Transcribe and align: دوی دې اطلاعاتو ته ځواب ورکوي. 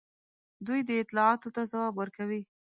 دوی 0.67 0.79
دې 0.87 0.95
اطلاعاتو 1.03 1.49
ته 1.55 1.61
ځواب 1.71 1.93
ورکوي. 1.97 2.41